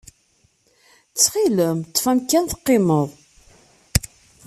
[1.09, 3.09] Ttxil-m, ḍḍef amkan teqqimed!